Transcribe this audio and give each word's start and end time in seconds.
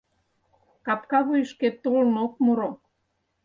Капка 0.85 1.19
вуйышкет 1.27 1.75
толын 1.83 2.11
ок 2.25 2.33
муро. 2.43 2.69